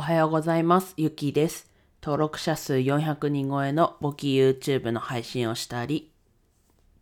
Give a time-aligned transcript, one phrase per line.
[0.00, 0.94] おはようございます。
[0.96, 1.70] ゆきです。
[2.02, 6.10] 登録者数400人超えの簿記 YouTube の配信をしたり、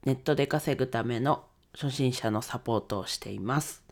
[0.05, 3.85] ネットで稼ぐための初心者のサポートをしています。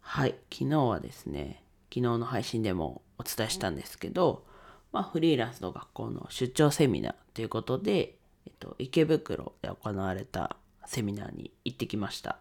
[0.00, 4.44] はい、昨日はですね、昨日の配信でもお伝えしたんですけど、
[4.90, 8.16] まあ、フリーランスの学校の出張セミナーということで、
[8.46, 10.56] えっと、池袋で行われた
[10.86, 12.40] セミナーに行ってきました。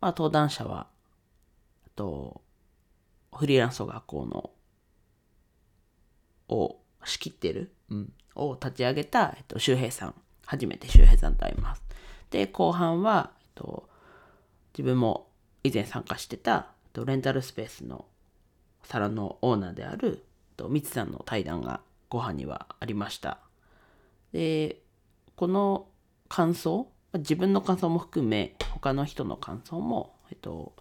[0.00, 0.88] まあ、登壇者は、
[1.86, 2.40] あと、
[3.32, 4.50] フリーランスの学校の
[6.48, 10.14] を仕切ってる、うん、を立ち上げた、えっと、周平さん。
[10.46, 11.82] 初めて周平さんと会います。
[12.30, 13.88] で、後半は、えっと、
[14.72, 15.28] 自分も
[15.64, 18.06] 以前参加してた、えっと、レンタルスペースの
[18.84, 20.18] サロンのオーナーである、えっ
[20.56, 23.38] と、ミツさんの対談が後半にはありました。
[24.32, 24.80] で、
[25.34, 25.88] この
[26.28, 30.74] 感想、自分の感想も含め、他の人の感想も、えっと、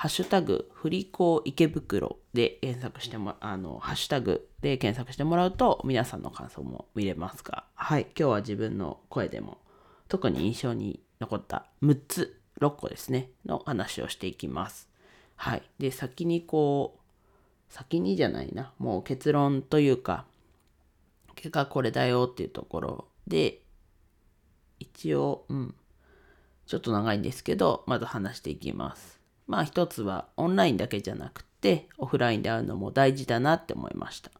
[0.00, 9.58] ハッシュタグ、振り子池袋で検索しても、あの、ハッシュタグで検索してもらうと、皆さんの感想も見れますが、はい、今日は自分の声でも、
[10.08, 14.88] 特に印象に残った6つ、6個ですね、の話をしていきます。
[15.36, 15.62] はい。
[15.78, 17.00] で、先にこう、
[17.68, 20.24] 先にじゃないな、もう結論というか、
[21.34, 23.60] 結果これだよっていうところで、
[24.78, 25.74] 一応、うん、
[26.64, 29.19] ちょっと長いんですけど、まず話していきます。
[29.46, 34.30] まあ一つはオンラインだけじゃなくてオフラインで会うのも大事だなって思いました。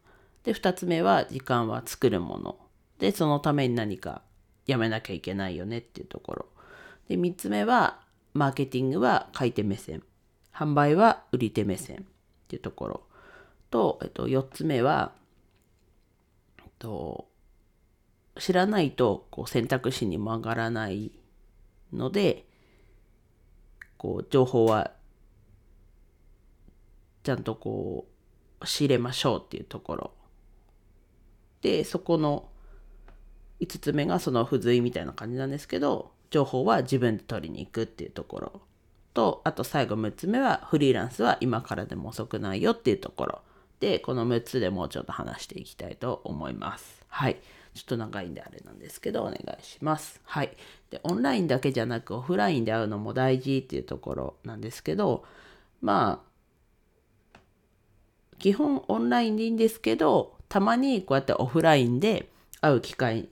[0.45, 2.59] で、二つ目は時間は作るもの。
[2.99, 4.23] で、そのために何か
[4.67, 6.47] やめなきゃいけないよねっていうところ。
[7.09, 8.01] で、三つ目は
[8.35, 10.03] マーケティングは買い手目線。
[10.55, 12.03] 販売は売り手目線っ
[12.49, 13.01] ていうところ。
[13.71, 15.13] と、えっと、四つ目は、
[16.59, 17.29] えっと、
[18.39, 21.13] 知らないとこう選択肢にも上がらない
[21.93, 22.47] ので、
[24.01, 24.93] こう情報は
[27.23, 28.07] ちゃんとこ
[28.63, 30.11] う仕入れましょうっていうところ。
[31.61, 32.49] でそこの
[33.61, 38.63] 5つ目がその付随みたいな感じなんですけど情報は自分で取りに行くっていうところ。
[39.13, 43.43] とあと最後6つ目はフリーランスは今からでも遅くないよっていうところ。
[43.81, 47.05] でこの6つでもうちょっと話していきたいと思います。
[47.09, 47.37] はい。
[47.75, 50.21] ちょっと長いんであれなんですけどお願いします。
[50.25, 50.57] はい。
[50.91, 55.25] でオンラインだけじゃなくオフラインで会うのも大事っていうところなんですけど
[55.81, 57.39] まあ
[58.39, 63.29] 基本オンラインでいいんですけどたまにこうやってオフラインで会う機会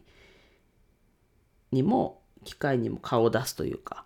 [1.73, 4.05] にも機会にも顔を出すというか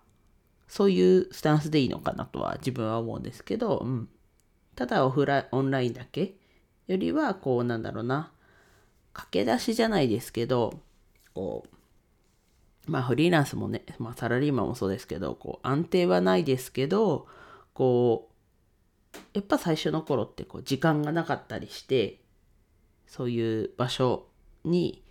[0.67, 4.09] そういうスタンスでいいのかなとは自分は思うんですけど、うん、
[4.75, 6.33] ただオフラインオンラインだけ
[6.87, 8.31] よりはこうなんだろうな。
[9.13, 10.79] 駆け出しじゃないですけど
[11.33, 11.73] こう
[12.87, 17.27] まあフリーランスもね、まあサラリーマンもそうですけど、こう安定はないですけど、
[17.73, 18.29] こ
[19.13, 22.19] う、やっぱ最初の頃ってこう時間がなかったりして、
[23.07, 24.27] そういう場所
[24.65, 25.01] に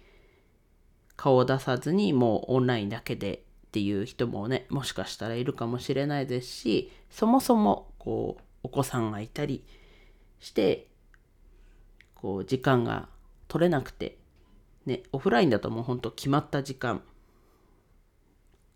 [1.16, 3.36] 顔を出さずにもうオンラインだけで
[3.68, 9.64] っていう人もね、もしかしたらいるかもしれないですし、そもそもこうお子さんがいたり
[10.40, 10.88] して、
[12.14, 13.08] こう時間が
[13.52, 14.16] 取れなくて、
[14.86, 17.02] ね、オフラインだともうほんと決まった時間、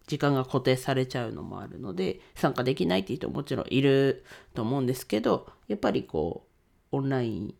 [0.06, 4.22] 時間が固定されちゃうのもあるので参加できないっていう人ももちろんいる
[4.52, 6.46] と思うんですけどやっぱりこ
[6.92, 7.54] うオンライン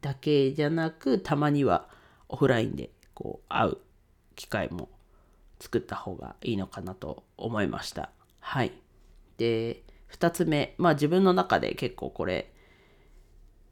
[0.00, 1.88] だけじゃなくたまには
[2.28, 3.78] オフラインでこう会う
[4.36, 4.88] 機会も
[5.58, 8.12] 作った方がいいのかなと思いました。
[8.38, 8.72] はい。
[9.36, 9.82] で
[10.12, 10.76] 2つ目。
[10.78, 12.52] まあ自分の中で結構これ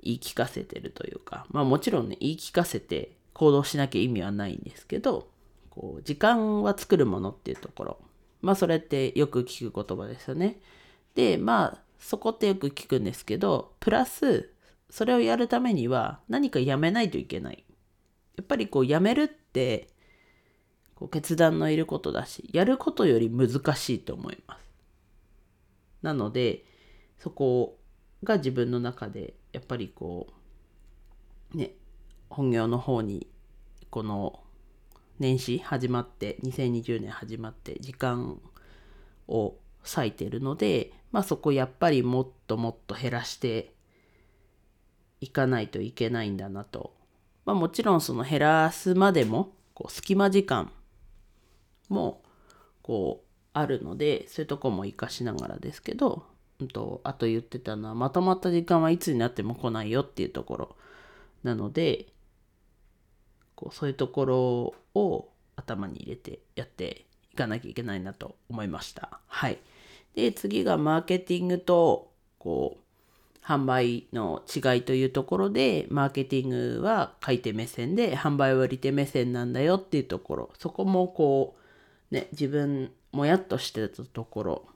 [0.07, 5.29] 言い聞かせてるというかまあもちろんね言い聞かせて行動しなきゃ意味はないんですけど
[5.71, 7.99] こう時間は作るものっていうところ。
[8.41, 10.61] まあそれってよく聞く言葉ですよね。
[11.15, 14.51] でまあそこってよく聞くんですけどプラス
[14.89, 17.65] それをやるためには何かやめないといけない。
[18.37, 19.89] やっぱりこうやめるって
[20.95, 24.61] こう決断のいることだしやることより難しいと思います。
[26.03, 26.65] なので
[27.19, 27.79] そこ
[28.23, 30.27] が自分の中でやっぱりこ
[31.55, 31.71] うね
[32.29, 33.27] 本業の方に
[33.89, 34.41] この
[35.19, 38.39] 年始始まって2020年始まって時間
[39.29, 43.73] を割いてるのでまあそこやっぱりもっともっと減らして
[45.23, 46.95] いかないといけないんだなと。
[47.47, 50.71] まあもちろんその減らすまでもこう隙間時間
[51.89, 52.23] も
[52.83, 56.27] こうあるのでそういうとこも活かしながらですけど、
[56.73, 60.77] とあと言ってたのはまとまった時間はいつになっても来ないよっていうところ
[61.43, 62.07] なので
[63.55, 69.21] こうそういうところを頭に入れてやっていかなきゃいけないなと思いました。
[69.27, 69.59] はい。
[70.15, 81.55] で、次がマーケティングと、こう、販売の違いというところでマーケティングは買い手目線で販売は売り手目線なんだよっていうところそこもこ
[82.11, 84.67] うね自分もやっとしてたところ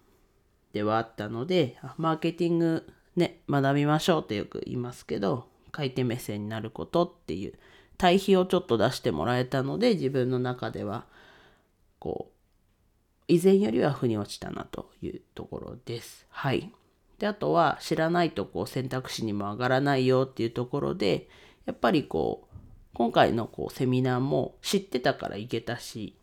[0.73, 2.87] ではあったのでマーケティング
[3.17, 7.55] ね学びましょうってよく言いますけど買い手目線になることっていう
[7.97, 11.05] 対比をちょっと出してもらえたので自分の中では
[11.99, 12.41] こう
[13.29, 16.27] 以前よりは腑に落ちたなというところです。
[16.31, 16.73] はい。
[17.21, 21.29] であとは知らないとこう選択肢にも上がらないよっていうところで
[21.67, 22.57] やっぱりこう
[22.95, 26.17] 今回のこうセミナーも知ってたから行けたし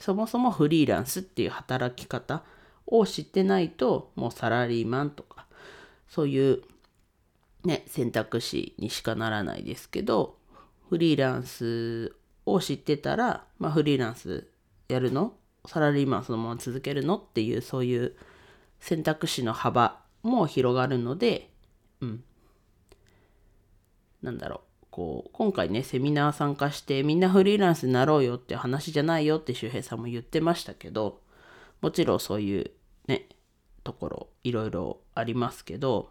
[0.00, 2.42] そもそもフリーランスっていう働き方
[2.86, 5.46] を知ってないともうサラリーマンとか
[6.08, 6.62] そういう
[7.64, 10.36] ね選択肢にしかならないですけど
[10.88, 12.14] フリーランス
[12.46, 14.46] を知ってたら、まあ、フリーランス
[14.88, 15.32] やるの？
[15.66, 17.16] サラリーマンそのまま続けるの？
[17.16, 18.14] っていうそういう
[18.80, 21.48] 選択肢の幅も広がるので、
[22.02, 22.24] うん。
[24.22, 24.86] なんだろう。
[24.90, 31.20] こう、今回ね、セミナー参加してみんなフリーランスになろうよって話じゃないよって周平さんも言ってましたけど、
[31.84, 32.70] もちろんそういう
[33.08, 33.28] ね、
[33.82, 36.08] ところいろいろありますけど、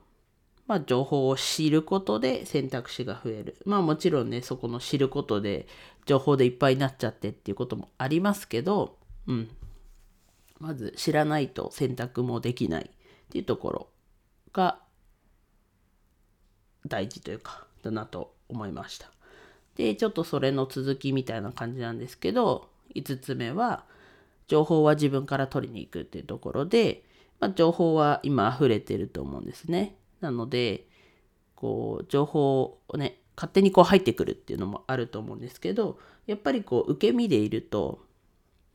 [0.67, 3.57] まあ情報を知ることで選択肢が増える。
[3.65, 5.65] まあもちろんね、そこの知ることで
[6.05, 9.49] 情報でいっぱいになっちゃってっていうこともありますけど、うん。
[10.59, 13.87] まず知らないと選択もできないっていうところ
[14.53, 14.77] が
[16.85, 19.09] 大事というかだなと思いました。
[19.75, 23.85] でちょっとそれの続きみたいな感じなんですけど5つ目は
[24.47, 27.03] 情報は自分から取りに行くっていうところで、
[27.39, 29.95] まあ、情報は今溢れてると思うんですね。
[30.21, 30.87] なので
[31.55, 35.97] こう情報をね勝手にこう入ってくるっていうのもあると思うんですけど
[36.27, 38.05] やっぱりこう受け身でいると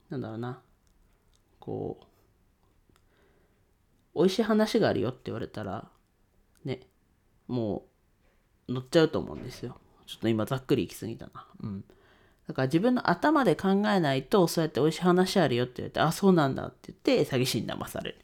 [0.09, 0.59] なんだろうな
[1.59, 1.99] こ
[4.15, 5.87] う美味しい話があるよって言われたら
[6.65, 6.81] ね
[7.47, 7.85] も
[8.67, 9.77] う乗っちゃうと思うんですよ。
[10.05, 11.47] ちょっと今ざっくり行き過ぎたな。
[11.61, 11.83] うん。
[12.49, 18.17] だから自分の頭で考えないとそうやって美味しい話あるよって言われてあそうなんだって言って詐欺師に騙される。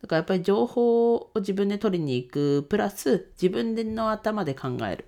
[0.00, 5.06] だからやっぱり情報を自分で取りに行くプラス自分での頭で考える。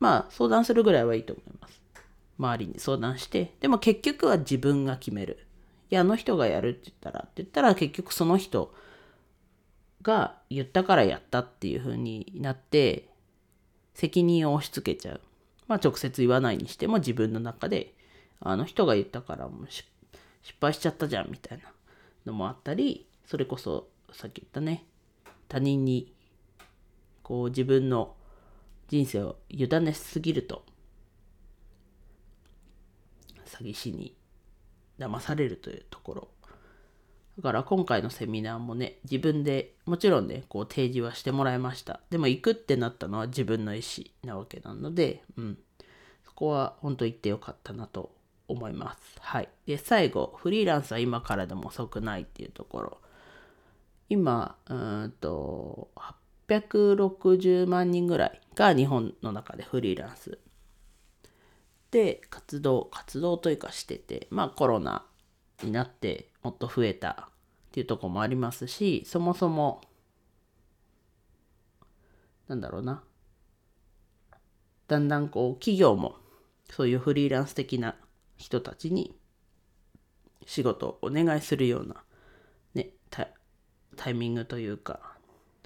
[0.00, 1.80] まあ相談するぐらいはいいと思います。
[2.38, 5.46] 周りに相談してでも結局は自分が決める。
[5.90, 8.74] いや、あの人がやるって言ったらって言ったら結局その人
[10.02, 13.08] が言ったからやったっていう風になって
[13.94, 15.20] 責任を押し付けちゃう。
[15.72, 17.94] まあ直接言わないにしても自分の中で
[18.40, 19.88] あの人が言ったからもう失
[20.60, 21.64] 敗しちゃったじゃんみたいな
[22.26, 24.84] のもあったりそれこそさっき言ったね
[25.48, 26.12] 他人に
[27.22, 28.14] こう自分の
[28.88, 30.62] 人生を委ねすぎると
[33.46, 34.14] 詐欺師に
[34.98, 36.28] 騙されるというところ。
[37.38, 42.00] だから今回のセミナーもね自分でもちろんねこう提示はしてもらいました。
[42.10, 45.58] でも行くってなったのは自分の意思なわけなのでうん。
[46.24, 48.14] そこは本当行ってよかったなと
[48.48, 48.98] 思います。
[49.20, 49.48] はい。
[49.66, 52.98] で最後フリーランスは今からでも遅くないっていうところ。
[54.08, 55.90] 今うんと
[56.48, 60.38] 860万人ぐらいが日本の中でフリーランス。
[61.90, 65.04] で活動活動というかしててまあコロナ
[65.62, 69.80] になってもっと増えたっていうとこもありますしそもそも
[72.48, 73.02] なんだろうな。
[74.88, 76.16] だんだんこう企業も
[76.70, 77.96] そういうフリーランス的な
[78.36, 79.14] 人たちに
[80.44, 82.02] 仕事をお願いするような
[82.74, 82.90] ね
[83.96, 85.00] タイミングというか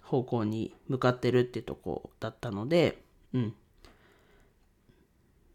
[0.03, 3.55] 方向に向かってるってとこだったのでうん。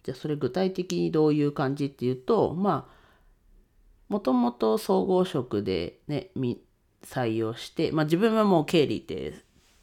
[0.04, 3.01] じゃあそれ具体的にどういう感じっていうとまあ
[4.12, 6.32] もともと総合職でね
[7.02, 9.36] 採用して、まあ、自分はもう経理って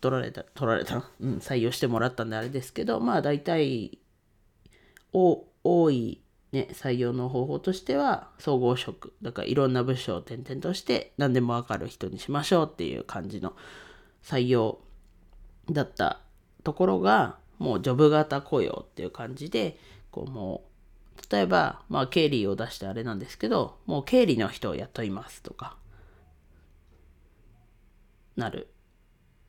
[0.03, 3.99] 取られた取られた、 うん、採用してもらったんであれですけどまあ大体
[5.15, 6.21] お多い、
[6.53, 9.15] ね、採用の方法としては総合職。
[9.23, 13.57] だからいろんな部署を転々として何でも分かる人にしましょうっていう感じの
[14.23, 14.79] 採用
[15.71, 16.21] だった
[16.65, 19.79] ところがもうジョブ型雇用っていう感じで
[20.11, 20.68] こうもう
[21.31, 25.77] 例えばまあ経理を出してあれなんですけどもう経理の人を雇いますとか。
[28.37, 28.69] なる。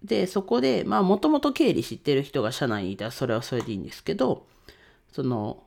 [0.04, 4.48] でそこでまあもともと経理知ってる人が社内にいたらそれはそれでいいんですけど
[5.12, 5.64] その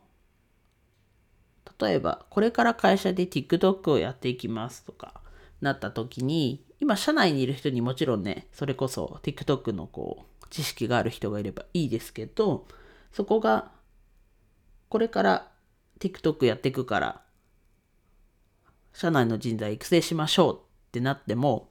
[1.79, 5.21] 例えばこれから会社で TikTok をやっていきますとか
[5.61, 12.67] なった時に今社内にいる人にもちろんねそれこそ TikTok のこう知識がある人がいればいいですけど
[13.13, 13.71] そこが
[14.89, 15.52] これから
[16.03, 17.23] TikTok やっていくから、
[18.93, 21.71] 社内の人材育成しましょうってなっても、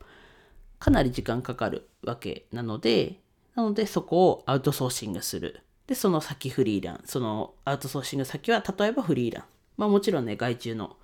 [0.79, 3.19] かなり時間かかるわけなので、
[3.55, 5.61] なのでそこをアウトソーシングする。
[5.85, 7.01] で、その先フリーラン。
[7.03, 9.43] そのアウトソーシング先は例えばフリーラン。
[9.75, 10.95] まあもちろんね、外注の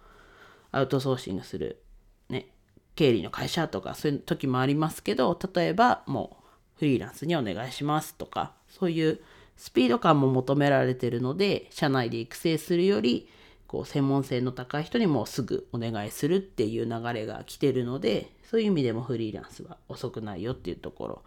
[0.71, 1.83] アウトソーシングする、
[2.29, 2.47] ね、
[2.95, 9.19] 経理の会社とかそういう時もありますけど、例えばもうフリーランスにお願いしますとか、そういう
[9.57, 13.27] スピード感も求められてるので、社内で育成するより、
[13.67, 21.21] こう専門性の高い人にもすぐお願いするっていう流れが来てるのでそういう意味でもフリーランスは遅くないよっていうところ。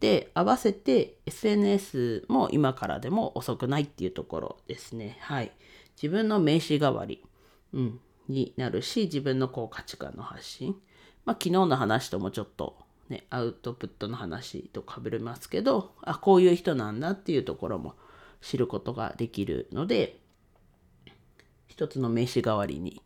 [0.00, 5.16] で合わせて SNS も今からでも遅くないっていうところですね。
[5.20, 5.52] はい。
[5.94, 7.22] 自分の名刺代わり、
[7.72, 10.74] うん、になるし自分のこう価値観の発信。
[11.24, 12.78] まあ昨日の話ともちょっと
[13.08, 17.94] ねアウトプットの話とかぶれますけどあこういう人なんだっていうところも
[18.40, 20.18] 知ることができるので
[21.72, 23.02] 一つの名刺代わりに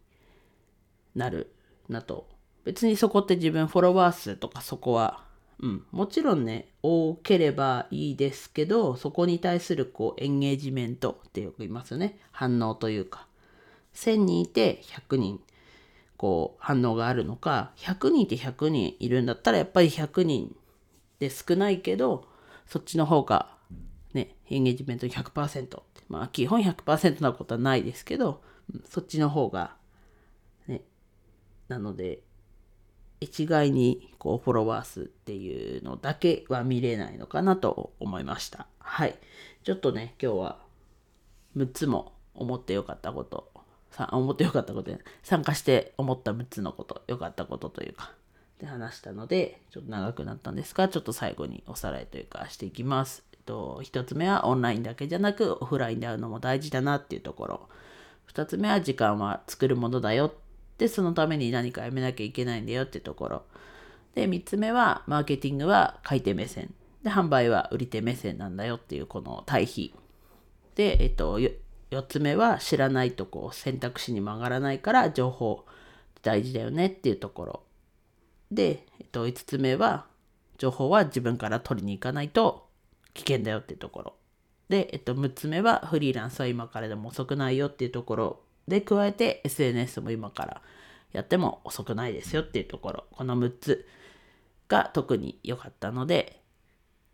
[1.15, 1.53] なる
[1.89, 2.29] なと。
[2.65, 5.23] 別にそこって自分フォロワー数とかそこは、
[5.61, 12.19] うん、もちろんね、多ければいいですけど、そこに対するこうエンゲージメントってよく言いますよね。
[12.33, 13.27] 反応というか。
[13.95, 15.41] 1000人いて100人
[16.17, 20.57] こう反応があるのか、100人って100人いるんだったらやっぱり100人
[21.19, 22.27] で少ないけど、
[22.67, 23.57] そっちの方が
[24.15, 25.83] ね、エンゲージメント100%。
[26.09, 28.43] まあ基本100%なことはないですけど、
[28.89, 29.77] そっちの方が、
[30.67, 30.83] ね、
[31.69, 32.23] なので、
[33.21, 38.67] 一概にこうフォロワー数っていうのだけは見れないのかなと思いました。
[38.79, 39.19] はい。
[39.65, 40.59] ちょっとね、今日は
[41.57, 43.51] 6つも思ってよかったこと、
[43.97, 44.91] さ思ってよかったこと、
[45.23, 48.13] 参加して思った6つのこと、良かったことというか、
[48.61, 53.25] で話したので、ちょっと長くなったんですが、ちょっと最後におさらいというかしていきます。
[53.33, 57.69] えっと、1つ目はオンラインだけじゃなく、オフラインで会うのも大事だなっていうところ。
[58.35, 60.33] 2つ目は時間は作るものだよっ
[60.77, 63.43] てそのために何かやめなきゃいけないんだよっていうところ。
[64.15, 66.75] で3つ目はマーケティングは買い手目線。
[67.03, 69.95] で販売は売り手目線なんだよっていうこの対比。
[70.75, 71.41] で、えっと、
[71.91, 75.65] 4つ目は知らないとこ選択肢に曲がらないから情報
[76.23, 77.63] 大事だよねっていうところ
[78.51, 80.07] で、えっと、5つ目は
[80.59, 82.67] 情報は自分から取りに行かないと
[83.15, 84.15] 危険だよっていうところ
[84.69, 90.63] で、えっと、6つ目はフリーランスは今からでも遅くないよっていうところで、加えて SNS も今から
[91.13, 93.87] やっても遅くないですよっていうところ、この6つ
[94.69, 96.43] が特に良かったので、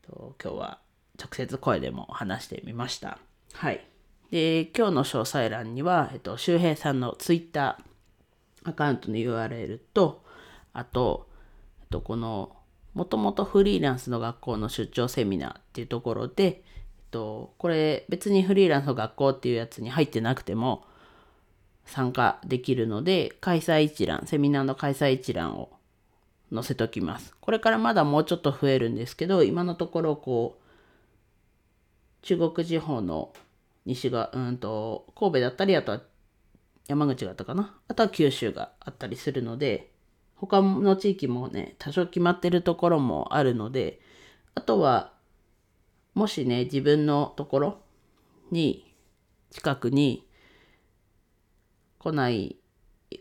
[0.09, 0.81] 今日は
[1.21, 3.19] 直接声でも話してみました。
[3.53, 3.87] はい。
[4.33, 7.79] で、今日の詳細欄には、えっと、周平さんの Twitter
[8.65, 10.25] アカウントの URL と、
[10.73, 11.29] あと、
[11.83, 12.57] えっと、この、
[12.95, 16.63] もともとフリーランスの学校の出張セミナーっていうところで、えっ
[17.11, 20.87] と、これ別にフリーランスの学校っていうやつに入ってなくても
[21.85, 25.69] 参加できるので、開催一覧、セミナーの開催一覧を
[26.51, 27.35] 載せときます。
[27.39, 30.63] これからまだもうちょっと増えるんですけど、今のところこう、
[32.23, 33.35] 中国地方の
[33.85, 36.03] 西が、うんと、神戸だったり、あとは
[36.89, 37.79] 山口だったかな。
[37.89, 39.91] あとは九州があったりするので、
[40.35, 44.01] 他の地域もね、多少決まってるところもあるので、
[44.55, 45.13] あとは
[46.15, 47.79] もしね、自分のところ
[48.51, 48.95] に、
[49.51, 50.29] 近くに
[51.99, 52.57] 来ない、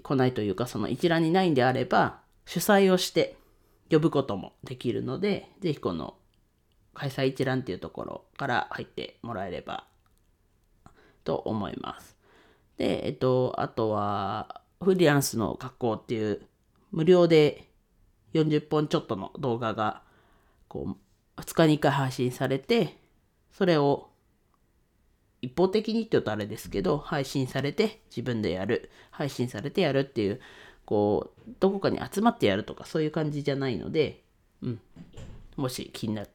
[0.04, 3.38] 来ないというか、その一覧にないんであれば、主催をして
[3.90, 6.16] 呼ぶこともできるので、ぜひこの
[6.94, 9.86] 開催一覧っていうところから入ってもらえれば
[11.24, 12.18] と思います。
[12.78, 16.42] で、えっと、あとは、フリーランスの学校っていう
[16.92, 17.70] 無料で
[18.34, 20.02] 40本ちょっとの動画が
[20.68, 20.98] こ
[21.38, 22.98] う2日に1回配信されて、
[23.52, 24.10] それを
[25.42, 30.40] 一方的にって言うとあれですけど、配信されて自分でやる、配信されてやるっていう、
[30.86, 34.24] こう、どこかに集まってやるとかそういう感じじゃないので、
[34.62, 34.80] うん。
[35.58, 36.30] もし気になる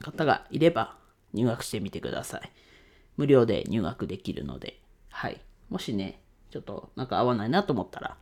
[0.00, 0.96] 方がいれば
[1.32, 2.50] 入学してみてください。
[3.20, 5.38] 無料で入学できるので、はい。
[5.68, 8.16] もしね、ちょっとなんか合わないなと思ったら、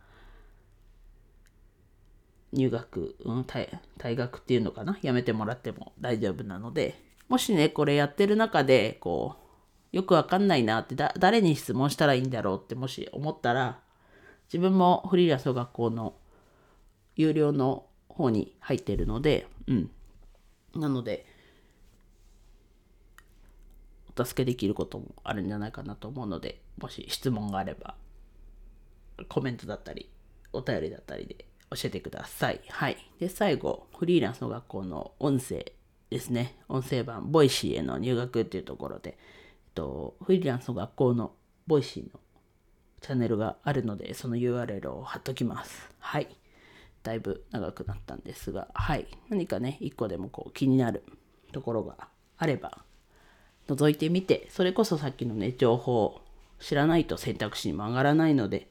[2.53, 4.99] 入学、うん、退退学っていうのかな？
[5.03, 9.37] やめてもらっても大丈夫なので、もしね、これやってる中で、こ
[9.93, 13.79] う、よくわかんないなってだ、誰に質問したらいいんだろうってもし思ったら、
[14.53, 16.17] 自分もフリーランス学校の
[17.15, 19.91] 有料の方に入ってるので、うん。
[20.75, 21.25] なので、
[24.25, 27.95] 助けできることもあるんじゃないかなと思うので、もし質問があれば、
[29.29, 30.11] コメントだったり、
[30.53, 32.61] お便りだったりで教えてください。
[32.69, 32.97] はい。
[33.19, 35.73] で、最後、フリーランスの学校の音声
[36.11, 36.57] ですね。
[36.69, 39.17] 音声版、ボイシーへの入学っていうところで、えっ
[39.75, 41.33] と、フリーランスの学校の
[41.67, 42.21] Voicyの
[43.01, 45.91] チャンネルがあるので、その URL を貼っときます。
[45.99, 46.29] はい。
[47.03, 49.07] だいぶ長くなったんですが、はい。
[49.29, 51.05] 何かね、一個でもこう気になる
[51.53, 52.85] ところがあれば、
[53.69, 56.21] 覗いてみて、それこそさっきのね、情報を
[56.59, 58.71] 知らないと選択肢にも上がらないので、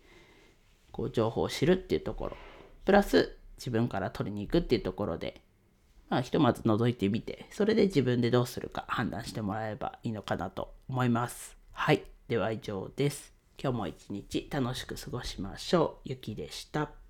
[0.91, 2.37] こう情報を知るっていうところ、
[2.85, 5.41] プラス自分から取りに行くっていうところで、
[6.09, 11.57] まあ、ひとまず覗いてみて、それで自分でどうするか判断してもらえばいいのかなと思います。
[11.73, 12.03] はい。
[12.27, 13.33] では以上です。
[13.61, 16.09] 今日も一日楽しく過ごしましょう。
[16.09, 17.06] ゆきでした。